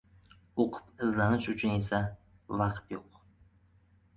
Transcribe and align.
O‘qib-izlanish 0.63 1.49
uchun 1.53 1.75
esa… 1.75 1.99
vaqt 2.63 2.97
yo‘q! 2.99 3.21